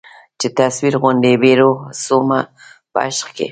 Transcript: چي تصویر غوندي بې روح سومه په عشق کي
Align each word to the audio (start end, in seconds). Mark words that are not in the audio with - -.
چي 0.39 0.47
تصویر 0.59 0.95
غوندي 1.01 1.33
بې 1.41 1.53
روح 1.59 1.79
سومه 2.05 2.39
په 2.91 2.97
عشق 3.07 3.27
کي 3.37 3.47